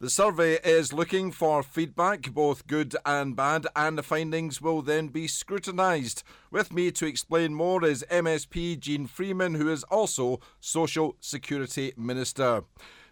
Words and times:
The 0.00 0.08
survey 0.08 0.60
is 0.62 0.92
looking 0.92 1.32
for 1.32 1.60
feedback, 1.64 2.30
both 2.30 2.68
good 2.68 2.94
and 3.04 3.34
bad, 3.34 3.66
and 3.74 3.98
the 3.98 4.04
findings 4.04 4.62
will 4.62 4.80
then 4.80 5.08
be 5.08 5.26
scrutinised. 5.26 6.22
With 6.52 6.72
me 6.72 6.92
to 6.92 7.04
explain 7.04 7.52
more 7.52 7.84
is 7.84 8.04
MSP 8.08 8.78
Jeane 8.78 9.08
Freeman, 9.08 9.54
who 9.54 9.68
is 9.68 9.82
also 9.82 10.38
Social 10.60 11.16
Security 11.18 11.94
Minister. 11.96 12.62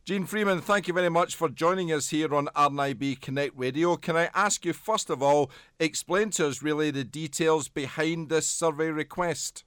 Jeane 0.05 0.27
Freeman, 0.27 0.61
thank 0.61 0.87
you 0.87 0.95
very 0.95 1.09
much 1.09 1.35
for 1.35 1.49
joining 1.49 1.93
us 1.93 2.11
here 2.11 2.33
on 2.33 2.47
RNIB 2.55 3.21
Connect 3.21 3.59
Radio. 3.59 3.97
Can 3.97 4.17
I 4.17 4.31
ask 4.33 4.65
you, 4.65 4.73
first 4.73 5.11
of 5.11 5.21
all, 5.21 5.51
explain 5.81 6.31
to 6.31 6.47
us 6.47 6.63
really 6.63 6.93
the 6.93 7.03
details 7.03 7.67
behind 7.67 8.29
this 8.29 8.47
survey 8.47 8.91
request? 8.91 9.65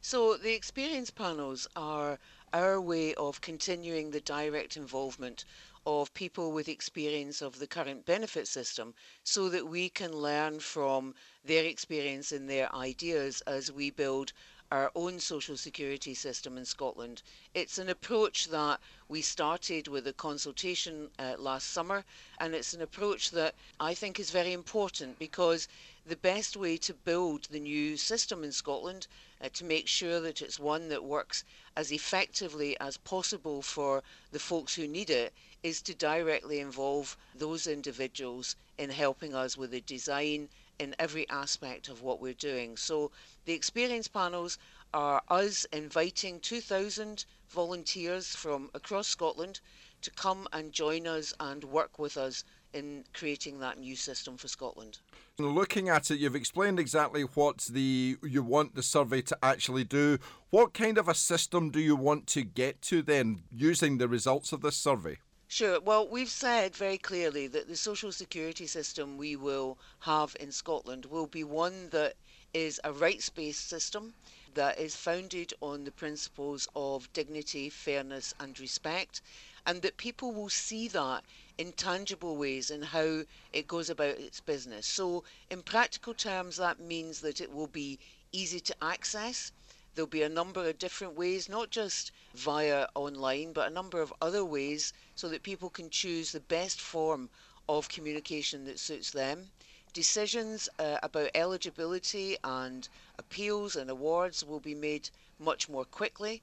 So, 0.00 0.36
the 0.36 0.54
experience 0.54 1.10
panels 1.10 1.68
are 1.76 2.18
our 2.52 2.80
way 2.80 3.14
of 3.14 3.40
continuing 3.40 4.10
the 4.10 4.20
direct 4.20 4.76
involvement 4.76 5.44
of 5.86 6.12
people 6.14 6.50
with 6.50 6.68
experience 6.68 7.40
of 7.40 7.60
the 7.60 7.66
current 7.66 8.04
benefit 8.04 8.48
system 8.48 8.92
so 9.22 9.48
that 9.48 9.68
we 9.68 9.88
can 9.88 10.12
learn 10.12 10.58
from 10.58 11.14
their 11.44 11.64
experience 11.64 12.32
and 12.32 12.50
their 12.50 12.74
ideas 12.74 13.40
as 13.42 13.70
we 13.70 13.88
build 13.90 14.32
our 14.72 14.90
own 14.96 15.20
social 15.20 15.56
security 15.56 16.12
system 16.12 16.58
in 16.58 16.64
Scotland. 16.64 17.22
It's 17.54 17.78
an 17.78 17.88
approach 17.88 18.48
that 18.48 18.80
we 19.08 19.22
started 19.22 19.86
with 19.86 20.08
a 20.08 20.12
consultation 20.12 21.08
uh, 21.20 21.34
last 21.38 21.70
summer, 21.70 22.04
and 22.40 22.52
it's 22.52 22.74
an 22.74 22.82
approach 22.82 23.30
that 23.30 23.54
I 23.78 23.94
think 23.94 24.18
is 24.18 24.32
very 24.32 24.52
important 24.52 25.20
because 25.20 25.68
the 26.04 26.16
best 26.16 26.56
way 26.56 26.76
to 26.78 26.94
build 26.94 27.44
the 27.44 27.60
new 27.60 27.96
system 27.96 28.42
in 28.42 28.50
Scotland 28.50 29.06
uh, 29.40 29.48
to 29.52 29.64
make 29.64 29.86
sure 29.86 30.18
that 30.20 30.42
it's 30.42 30.58
one 30.58 30.88
that 30.88 31.04
works 31.04 31.44
as 31.76 31.92
effectively 31.92 32.76
as 32.80 32.96
possible 32.96 33.62
for 33.62 34.02
the 34.32 34.40
folks 34.40 34.74
who 34.74 34.88
need 34.88 35.10
it 35.10 35.32
is 35.66 35.82
to 35.82 35.94
directly 35.96 36.60
involve 36.60 37.16
those 37.34 37.66
individuals 37.66 38.54
in 38.78 38.88
helping 38.88 39.34
us 39.34 39.56
with 39.56 39.72
the 39.72 39.80
design 39.80 40.48
in 40.78 40.94
every 41.00 41.28
aspect 41.28 41.88
of 41.88 42.02
what 42.02 42.20
we're 42.20 42.34
doing. 42.34 42.76
So 42.76 43.10
the 43.46 43.52
experience 43.52 44.06
panels 44.06 44.58
are 44.94 45.20
us 45.28 45.66
inviting 45.72 46.38
2,000 46.38 47.24
volunteers 47.48 48.28
from 48.28 48.70
across 48.74 49.08
Scotland 49.08 49.58
to 50.02 50.10
come 50.12 50.46
and 50.52 50.72
join 50.72 51.08
us 51.08 51.34
and 51.40 51.64
work 51.64 51.98
with 51.98 52.16
us 52.16 52.44
in 52.72 53.02
creating 53.12 53.58
that 53.58 53.76
new 53.76 53.96
system 53.96 54.36
for 54.36 54.46
Scotland. 54.46 54.98
Looking 55.38 55.88
at 55.88 56.12
it, 56.12 56.20
you've 56.20 56.36
explained 56.36 56.78
exactly 56.78 57.22
what 57.22 57.58
the 57.62 58.16
you 58.22 58.44
want 58.44 58.76
the 58.76 58.84
survey 58.84 59.20
to 59.22 59.36
actually 59.42 59.82
do. 59.82 60.18
What 60.50 60.74
kind 60.74 60.96
of 60.96 61.08
a 61.08 61.14
system 61.14 61.70
do 61.70 61.80
you 61.80 61.96
want 61.96 62.28
to 62.28 62.42
get 62.44 62.82
to 62.82 63.02
then 63.02 63.42
using 63.50 63.98
the 63.98 64.06
results 64.06 64.52
of 64.52 64.60
this 64.60 64.76
survey? 64.76 65.18
Sure. 65.48 65.80
Well, 65.80 66.06
we've 66.06 66.30
said 66.30 66.76
very 66.76 66.98
clearly 66.98 67.48
that 67.48 67.66
the 67.66 67.76
social 67.76 68.12
security 68.12 68.66
system 68.66 69.16
we 69.16 69.34
will 69.34 69.76
have 70.00 70.36
in 70.38 70.52
Scotland 70.52 71.06
will 71.06 71.26
be 71.26 71.42
one 71.42 71.88
that 71.90 72.14
is 72.54 72.80
a 72.84 72.92
rights 72.92 73.28
based 73.28 73.68
system 73.68 74.14
that 74.54 74.78
is 74.78 74.94
founded 74.94 75.52
on 75.60 75.82
the 75.82 75.90
principles 75.90 76.68
of 76.76 77.12
dignity, 77.12 77.68
fairness, 77.70 78.34
and 78.38 78.58
respect, 78.60 79.20
and 79.66 79.82
that 79.82 79.96
people 79.96 80.32
will 80.32 80.48
see 80.48 80.86
that 80.88 81.24
in 81.58 81.72
tangible 81.72 82.36
ways 82.36 82.70
in 82.70 82.82
how 82.82 83.24
it 83.52 83.66
goes 83.66 83.90
about 83.90 84.18
its 84.18 84.40
business. 84.40 84.86
So, 84.86 85.24
in 85.50 85.62
practical 85.64 86.14
terms, 86.14 86.56
that 86.58 86.78
means 86.78 87.20
that 87.20 87.40
it 87.40 87.50
will 87.50 87.66
be 87.66 87.98
easy 88.32 88.60
to 88.60 88.76
access 88.80 89.50
There'll 89.96 90.06
be 90.06 90.20
a 90.20 90.28
number 90.28 90.68
of 90.68 90.78
different 90.78 91.14
ways, 91.14 91.48
not 91.48 91.70
just 91.70 92.12
via 92.34 92.86
online, 92.94 93.54
but 93.54 93.68
a 93.68 93.74
number 93.74 94.02
of 94.02 94.12
other 94.20 94.44
ways 94.44 94.92
so 95.14 95.26
that 95.30 95.42
people 95.42 95.70
can 95.70 95.88
choose 95.88 96.32
the 96.32 96.40
best 96.40 96.82
form 96.82 97.30
of 97.66 97.88
communication 97.88 98.66
that 98.66 98.78
suits 98.78 99.10
them. 99.10 99.52
Decisions 99.94 100.68
uh, 100.78 100.98
about 101.02 101.30
eligibility 101.34 102.36
and 102.44 102.90
appeals 103.18 103.74
and 103.74 103.88
awards 103.88 104.44
will 104.44 104.60
be 104.60 104.74
made 104.74 105.08
much 105.38 105.66
more 105.66 105.86
quickly. 105.86 106.42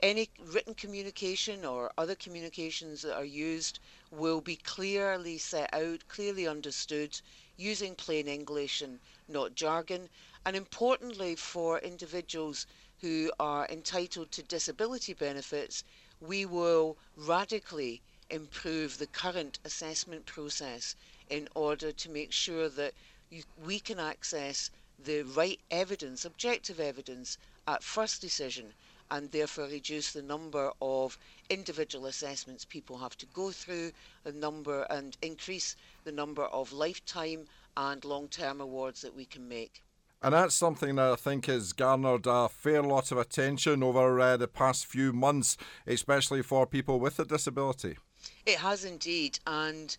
Any 0.00 0.30
written 0.38 0.74
communication 0.74 1.66
or 1.66 1.92
other 1.98 2.14
communications 2.14 3.02
that 3.02 3.14
are 3.14 3.24
used 3.24 3.78
will 4.10 4.40
be 4.40 4.56
clearly 4.56 5.36
set 5.36 5.68
out, 5.74 6.08
clearly 6.08 6.46
understood, 6.46 7.20
using 7.58 7.94
plain 7.94 8.26
English 8.26 8.80
and 8.80 9.00
not 9.28 9.54
jargon. 9.54 10.08
And 10.44 10.54
importantly, 10.54 11.34
for 11.34 11.78
individuals 11.78 12.66
who 13.06 13.30
are 13.38 13.68
entitled 13.68 14.32
to 14.32 14.42
disability 14.42 15.14
benefits, 15.14 15.84
we 16.20 16.44
will 16.44 16.96
radically 17.16 18.02
improve 18.30 18.98
the 18.98 19.06
current 19.06 19.60
assessment 19.64 20.26
process 20.26 20.96
in 21.30 21.48
order 21.54 21.92
to 21.92 22.10
make 22.10 22.32
sure 22.32 22.68
that 22.68 22.92
you, 23.30 23.44
we 23.64 23.78
can 23.78 24.00
access 24.00 24.70
the 25.04 25.22
right 25.22 25.60
evidence, 25.70 26.24
objective 26.24 26.80
evidence, 26.80 27.38
at 27.68 27.84
first 27.84 28.20
decision 28.20 28.72
and 29.12 29.30
therefore 29.30 29.66
reduce 29.66 30.12
the 30.12 30.22
number 30.22 30.72
of 30.82 31.16
individual 31.48 32.06
assessments 32.06 32.64
people 32.64 32.98
have 32.98 33.16
to 33.16 33.26
go 33.26 33.52
through, 33.52 33.92
a 34.24 34.32
number 34.32 34.82
and 34.90 35.16
increase 35.22 35.76
the 36.02 36.10
number 36.10 36.46
of 36.46 36.72
lifetime 36.72 37.46
and 37.76 38.04
long 38.04 38.26
term 38.26 38.60
awards 38.60 39.00
that 39.02 39.14
we 39.14 39.24
can 39.24 39.48
make. 39.48 39.80
And 40.26 40.34
that's 40.34 40.56
something 40.56 40.96
that 40.96 41.12
I 41.12 41.14
think 41.14 41.46
has 41.46 41.72
garnered 41.72 42.26
a 42.26 42.48
fair 42.48 42.82
lot 42.82 43.12
of 43.12 43.18
attention 43.18 43.84
over 43.84 44.18
uh, 44.18 44.36
the 44.36 44.48
past 44.48 44.84
few 44.84 45.12
months, 45.12 45.56
especially 45.86 46.42
for 46.42 46.66
people 46.66 46.98
with 46.98 47.20
a 47.20 47.24
disability. 47.24 47.96
It 48.44 48.58
has 48.58 48.84
indeed. 48.84 49.38
And, 49.46 49.96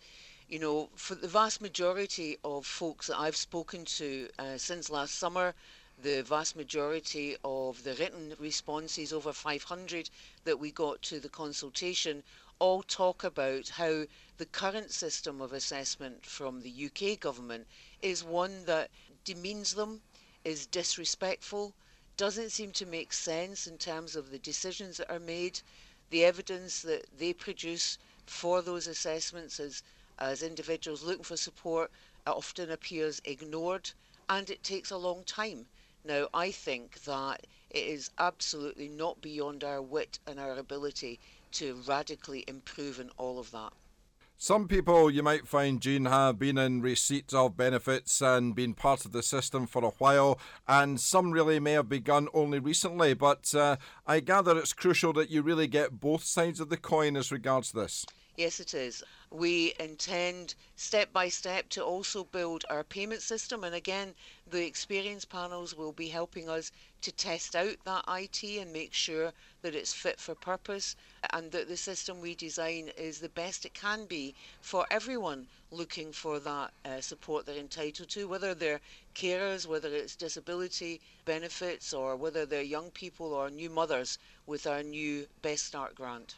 you 0.50 0.60
know, 0.60 0.90
for 0.96 1.16
the 1.16 1.30
vast 1.30 1.62
majority 1.62 2.36
of 2.44 2.66
folks 2.66 3.08
that 3.08 3.18
I've 3.18 3.38
spoken 3.38 3.86
to 3.86 4.28
uh, 4.38 4.58
since 4.58 4.90
last 4.90 5.16
summer, 5.16 5.54
the 6.04 6.24
vast 6.24 6.58
majority 6.58 7.38
of 7.46 7.82
the 7.86 7.94
written 7.94 8.34
responses, 8.38 9.14
over 9.14 9.32
500 9.32 10.10
that 10.44 10.60
we 10.60 10.72
got 10.72 11.02
to 11.04 11.22
the 11.22 11.30
consultation, 11.30 12.22
all 12.60 12.84
talk 12.84 13.24
about 13.24 13.70
how 13.70 14.04
the 14.38 14.46
current 14.48 14.92
system 14.92 15.40
of 15.40 15.54
assessment 15.54 16.26
from 16.26 16.62
the 16.62 16.90
UK 16.92 17.18
government 17.18 17.66
is 18.02 18.26
one 18.26 18.66
that 18.66 18.90
demeans 19.24 19.74
them, 19.76 20.02
is 20.48 20.66
disrespectful, 20.66 21.74
doesn't 22.16 22.52
seem 22.52 22.72
to 22.72 22.86
make 22.86 23.12
sense 23.12 23.68
in 23.68 23.78
terms 23.78 24.16
of 24.16 24.32
the 24.32 24.40
decisions 24.40 24.96
that 24.96 25.12
are 25.12 25.20
made, 25.20 25.60
the 26.10 26.24
evidence 26.24 26.82
that 26.84 27.06
they 27.20 27.34
produce 27.34 27.98
for 28.26 28.62
those 28.62 28.88
assessments 28.88 29.60
as, 29.60 29.84
as 30.18 30.42
individuals 30.42 31.04
looking 31.04 31.26
for 31.26 31.36
support 31.36 31.92
often 32.26 32.72
appears 32.72 33.22
ignored 33.26 33.92
and 34.30 34.50
it 34.50 34.64
takes 34.64 34.90
a 34.90 34.98
long 34.98 35.22
time. 35.26 35.66
Now, 36.06 36.30
I 36.34 36.52
think 36.52 37.04
that 37.04 37.46
it 37.70 37.86
is 37.86 38.10
absolutely 38.18 38.88
not 38.88 39.22
beyond 39.22 39.66
our 39.66 39.82
wit 39.82 40.18
and 40.26 40.40
our 40.40 40.58
ability 40.58 41.20
to 41.60 41.84
radically 41.86 42.46
improve 42.48 43.02
in 43.02 43.10
all 43.18 43.38
of 43.38 43.52
that. 43.52 43.74
Some 44.40 44.68
people 44.68 45.10
you 45.10 45.24
might 45.24 45.48
find, 45.48 45.82
Jeane, 45.82 46.06
have 46.06 46.38
been 46.38 46.60
in 46.60 46.80
receipt 46.80 47.34
of 47.34 47.58
benefits 47.58 48.22
and 48.22 48.54
been 48.54 48.76
part 48.76 49.04
of 49.04 49.12
the 49.12 49.24
system 49.24 49.66
for 49.66 49.84
a 49.84 49.90
while, 49.98 50.38
and 50.68 51.02
some 51.02 51.32
really 51.32 51.60
may 51.60 51.72
have 51.72 51.90
begun 51.90 52.28
only 52.36 52.60
recently. 52.60 53.16
But 53.16 53.56
uh, 53.56 53.78
I 54.06 54.20
gather 54.20 54.56
it's 54.56 54.74
crucial 54.74 55.12
that 55.14 55.32
you 55.32 55.42
really 55.42 55.66
get 55.66 56.00
both 56.00 56.24
sides 56.24 56.60
of 56.60 56.70
the 56.70 56.78
coin 56.78 57.18
as 57.18 57.32
regards 57.32 57.72
this. 57.72 58.06
Yes, 58.38 58.62
it 58.62 58.74
is. 58.74 59.04
We 59.30 59.74
intend 59.80 60.56
step 60.78 61.12
by 61.12 61.28
step 61.28 61.68
to 61.72 61.84
also 61.84 62.24
build 62.24 62.64
our 62.70 62.84
payment 62.86 63.22
system. 63.22 63.66
And 63.66 63.76
again, 63.76 64.16
the 64.46 64.66
experience 64.66 65.26
panels 65.26 65.76
will 65.76 65.92
be 65.92 66.08
helping 66.08 66.48
us 66.48 66.72
to 67.02 67.12
test 67.12 67.54
out 67.54 67.84
that 67.84 68.06
IT 68.08 68.60
and 68.60 68.72
make 68.72 68.94
sure 68.94 69.34
that 69.62 69.76
it's 69.76 69.92
fit 69.94 70.22
for 70.22 70.36
purpose 70.36 70.96
and 71.34 71.52
that 71.52 71.68
the 71.68 71.76
system 71.76 72.22
we 72.22 72.34
design 72.34 72.88
is 72.96 73.20
the 73.20 73.28
best 73.28 73.66
it 73.66 73.74
can 73.74 74.06
be 74.06 74.36
for 74.62 74.88
everyone 74.90 75.50
looking 75.70 76.14
for 76.14 76.40
that 76.40 76.74
uh, 76.86 77.02
support 77.02 77.46
they're 77.46 77.58
entitled 77.58 78.08
to, 78.12 78.28
whether 78.30 78.54
they're 78.54 78.80
carers, 79.16 79.66
whether 79.66 79.90
it's 79.94 80.16
disability 80.16 81.02
benefits, 81.26 81.92
or 81.92 82.16
whether 82.16 82.46
they're 82.46 82.62
young 82.62 82.90
people 82.92 83.34
or 83.34 83.50
new 83.50 83.70
mothers 83.70 84.18
with 84.46 84.66
our 84.66 84.82
new 84.82 85.28
Best 85.42 85.66
Start 85.66 85.94
grant. 85.94 86.38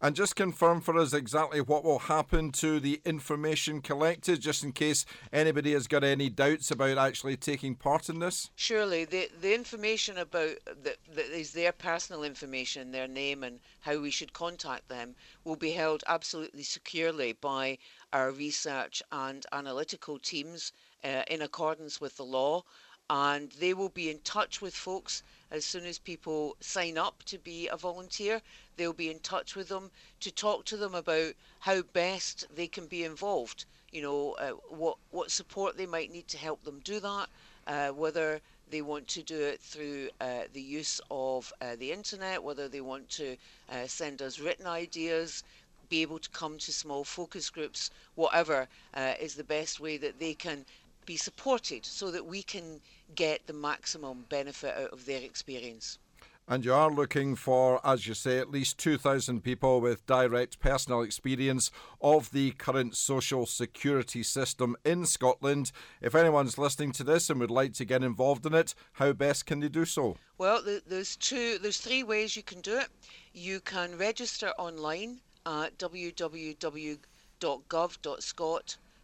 And 0.00 0.14
just 0.14 0.36
confirm 0.36 0.80
for 0.80 0.96
us 0.96 1.12
exactly 1.12 1.60
what 1.60 1.82
will 1.82 1.98
happen 1.98 2.52
to 2.52 2.78
the 2.78 3.00
information 3.04 3.80
collected, 3.80 4.40
just 4.40 4.62
in 4.62 4.70
case 4.70 5.04
anybody 5.32 5.72
has 5.72 5.88
got 5.88 6.04
any 6.04 6.30
doubts 6.30 6.70
about 6.70 6.98
actually 6.98 7.36
taking 7.36 7.74
part 7.74 8.08
in 8.08 8.20
this. 8.20 8.50
Surely, 8.54 9.04
the 9.04 9.28
the 9.40 9.52
information 9.52 10.18
about 10.18 10.54
that, 10.84 10.98
that 11.14 11.36
is 11.36 11.52
their 11.52 11.72
personal 11.72 12.22
information, 12.22 12.92
their 12.92 13.08
name, 13.08 13.42
and 13.42 13.58
how 13.80 13.98
we 13.98 14.12
should 14.12 14.32
contact 14.32 14.88
them, 14.88 15.16
will 15.42 15.56
be 15.56 15.72
held 15.72 16.04
absolutely 16.06 16.62
securely 16.62 17.32
by 17.32 17.76
our 18.12 18.30
research 18.30 19.02
and 19.10 19.46
analytical 19.50 20.20
teams 20.20 20.72
uh, 21.02 21.22
in 21.28 21.42
accordance 21.42 22.00
with 22.00 22.16
the 22.16 22.24
law 22.24 22.62
and 23.10 23.52
they 23.52 23.72
will 23.72 23.88
be 23.88 24.10
in 24.10 24.18
touch 24.20 24.60
with 24.60 24.74
folks 24.74 25.22
as 25.50 25.64
soon 25.64 25.86
as 25.86 25.98
people 25.98 26.56
sign 26.60 26.98
up 26.98 27.22
to 27.24 27.38
be 27.38 27.66
a 27.68 27.76
volunteer. 27.76 28.42
They'll 28.76 28.92
be 28.92 29.10
in 29.10 29.20
touch 29.20 29.56
with 29.56 29.68
them 29.68 29.90
to 30.20 30.30
talk 30.30 30.64
to 30.66 30.76
them 30.76 30.94
about 30.94 31.34
how 31.60 31.82
best 31.82 32.46
they 32.54 32.66
can 32.66 32.86
be 32.86 33.04
involved. 33.04 33.64
You 33.90 34.02
know, 34.02 34.32
uh, 34.32 34.50
what 34.68 34.98
what 35.10 35.30
support 35.30 35.76
they 35.76 35.86
might 35.86 36.12
need 36.12 36.28
to 36.28 36.38
help 36.38 36.62
them 36.64 36.80
do 36.80 37.00
that. 37.00 37.28
Uh, 37.66 37.88
whether 37.90 38.40
they 38.70 38.82
want 38.82 39.08
to 39.08 39.22
do 39.22 39.40
it 39.40 39.60
through 39.60 40.10
uh, 40.20 40.42
the 40.52 40.60
use 40.60 41.00
of 41.10 41.52
uh, 41.60 41.76
the 41.76 41.92
internet, 41.92 42.42
whether 42.42 42.68
they 42.68 42.82
want 42.82 43.08
to 43.08 43.36
uh, 43.70 43.86
send 43.86 44.20
us 44.20 44.38
written 44.38 44.66
ideas, 44.66 45.42
be 45.88 46.02
able 46.02 46.18
to 46.18 46.28
come 46.30 46.58
to 46.58 46.72
small 46.72 47.04
focus 47.04 47.48
groups, 47.48 47.90
whatever 48.14 48.68
uh, 48.92 49.14
is 49.18 49.34
the 49.34 49.44
best 49.44 49.80
way 49.80 49.96
that 49.96 50.18
they 50.18 50.34
can 50.34 50.66
be 51.08 51.16
supported 51.16 51.86
so 51.86 52.10
that 52.10 52.26
we 52.26 52.42
can 52.42 52.82
get 53.14 53.46
the 53.46 53.52
maximum 53.54 54.26
benefit 54.28 54.76
out 54.76 54.92
of 54.92 55.06
their 55.06 55.22
experience. 55.22 55.98
And 56.46 56.62
you 56.66 56.74
are 56.74 56.90
looking 56.90 57.34
for, 57.34 57.80
as 57.84 58.06
you 58.06 58.12
say, 58.12 58.38
at 58.38 58.50
least 58.50 58.76
2,000 58.78 59.42
people 59.42 59.80
with 59.80 60.06
direct 60.06 60.60
personal 60.60 61.00
experience 61.00 61.70
of 62.02 62.30
the 62.32 62.50
current 62.52 62.94
social 62.94 63.46
security 63.46 64.22
system 64.22 64.76
in 64.84 65.06
Scotland. 65.06 65.72
If 66.02 66.14
anyone's 66.14 66.58
listening 66.58 66.92
to 66.92 67.04
this 67.04 67.30
and 67.30 67.40
would 67.40 67.50
like 67.50 67.72
to 67.74 67.86
get 67.86 68.04
involved 68.04 68.44
in 68.44 68.52
it, 68.52 68.74
how 68.92 69.14
best 69.14 69.46
can 69.46 69.60
they 69.60 69.70
do 69.70 69.86
so? 69.86 70.18
Well, 70.36 70.62
there's 70.86 71.16
two, 71.16 71.56
there's 71.58 71.80
three 71.80 72.02
ways 72.02 72.36
you 72.36 72.42
can 72.42 72.60
do 72.60 72.76
it. 72.78 72.88
You 73.32 73.60
can 73.60 73.96
register 73.96 74.52
online 74.58 75.20
at 75.46 75.78
www.gov.scot 75.78 76.98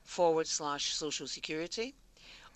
forward 0.05 0.47
slash 0.47 0.95
social 0.95 1.27
security, 1.27 1.95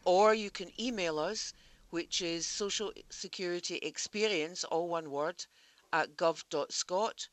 or 0.05 0.35
you 0.35 0.50
can 0.50 0.71
email 0.81 1.19
us 1.19 1.55
which 1.91 2.21
is 2.21 2.47
Social 2.47 2.93
Security 3.09 3.77
Experience, 3.77 4.62
all 4.65 4.89
one 4.89 5.11
word, 5.11 5.47
at 5.93 6.17
gov.scot, 6.17 7.29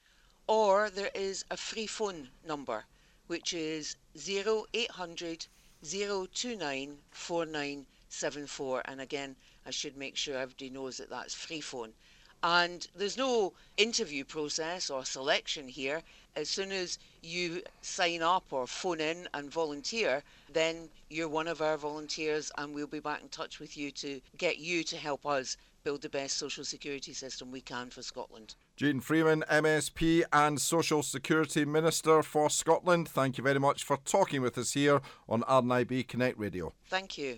or 0.47 0.89
there 0.89 1.11
is 1.13 1.43
a 1.51 1.57
free 1.57 1.87
phone 1.87 2.29
number, 2.47 2.85
which 3.27 3.53
is 3.53 3.97
0800 4.15 5.47
029 5.83 6.97
4974. 7.11 8.81
And 8.85 9.01
again, 9.01 9.35
I 9.65 9.71
should 9.71 9.97
make 9.97 10.15
sure 10.15 10.37
everybody 10.37 10.69
knows 10.69 10.97
that 10.97 11.09
that's 11.09 11.33
free 11.33 11.61
phone. 11.61 11.93
And 12.45 12.87
there's 12.95 13.17
no 13.17 13.53
interview 13.75 14.23
process 14.23 14.91
or 14.91 15.03
selection 15.03 15.67
here. 15.67 16.03
As 16.35 16.47
soon 16.47 16.71
as 16.71 16.99
you 17.23 17.63
sign 17.81 18.21
up 18.21 18.43
or 18.51 18.67
phone 18.67 19.01
in 19.01 19.27
and 19.33 19.51
volunteer, 19.51 20.21
then 20.53 20.87
you're 21.09 21.27
one 21.27 21.47
of 21.47 21.63
our 21.63 21.75
volunteers, 21.75 22.51
and 22.59 22.75
we'll 22.75 22.85
be 22.85 22.99
back 22.99 23.23
in 23.23 23.29
touch 23.29 23.59
with 23.59 23.75
you 23.75 23.89
to 23.93 24.21
get 24.37 24.59
you 24.59 24.83
to 24.83 24.95
help 24.95 25.25
us 25.25 25.57
build 25.83 26.03
the 26.03 26.09
best 26.09 26.37
social 26.37 26.63
security 26.63 27.13
system 27.13 27.51
we 27.51 27.61
can 27.61 27.89
for 27.89 28.03
Scotland. 28.03 28.53
Jeane 28.75 28.99
Freeman, 28.99 29.43
MSP 29.49 30.23
and 30.31 30.61
Social 30.61 31.01
Security 31.01 31.65
Minister 31.65 32.21
for 32.21 32.51
Scotland, 32.51 33.09
thank 33.09 33.39
you 33.39 33.43
very 33.43 33.59
much 33.59 33.83
for 33.83 33.97
talking 34.05 34.43
with 34.43 34.55
us 34.59 34.73
here 34.73 35.01
on 35.27 35.41
RNIB 35.43 36.07
Connect 36.07 36.37
Radio. 36.37 36.73
Thank 36.89 37.17
you. 37.17 37.33